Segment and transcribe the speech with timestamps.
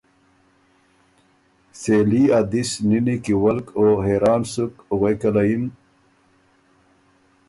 [1.79, 5.63] سېلی ا دِس نِنی کی ولک او حېران سُک غوېکه له یِن۔